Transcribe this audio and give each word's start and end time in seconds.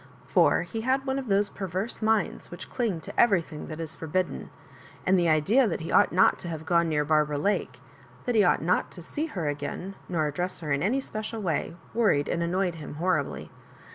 For 0.25 0.63
he 0.63 0.81
had 0.81 1.05
one 1.05 1.19
of 1.19 1.27
those 1.27 1.51
perverse 1.51 2.01
minds 2.01 2.49
which 2.49 2.71
cling 2.71 3.01
to 3.01 3.19
everything 3.19 3.67
that 3.67 3.79
is 3.79 3.93
forbid 3.93 4.29
den; 4.31 4.49
and 5.05 5.15
the 5.19 5.29
idea 5.29 5.67
that 5.67 5.81
he 5.81 5.91
ought 5.91 6.11
not 6.11 6.39
to 6.39 6.47
have 6.47 6.65
gone 6.65 6.89
near 6.89 7.05
Barbara 7.05 7.37
Lake, 7.37 7.79
that 8.25 8.33
he 8.33 8.43
ought 8.43 8.63
not 8.63 8.89
to 8.93 9.01
see 9.03 9.27
her 9.27 9.47
again, 9.47 9.93
nor 10.09 10.25
address 10.25 10.61
her 10.61 10.71
in 10.71 10.81
any 10.81 11.01
special 11.01 11.39
way, 11.39 11.75
worried 11.93 12.27
and 12.27 12.41
annoyed 12.41 12.73
him 12.73 12.95
horribly. 12.95 13.51